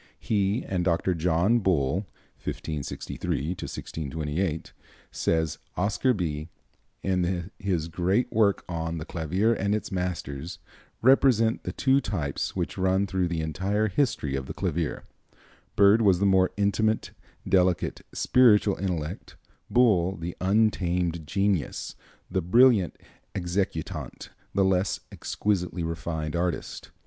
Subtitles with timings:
[0.19, 1.13] He and Dr.
[1.13, 2.07] John Bull
[2.43, 4.73] (1563 1628),
[5.11, 6.49] says Oscar Bie,
[7.03, 10.57] in his great work on "The Clavier and Its Masters,"
[11.03, 15.03] "represent the two types which run through the entire history of the clavier.
[15.75, 17.11] Byrd was the more intimate,
[17.47, 19.35] delicate, spiritual intellect;
[19.69, 21.93] Bull the untamed genius,
[22.27, 22.95] the brilliant
[23.35, 26.89] executant, the less exquisitely refined artist.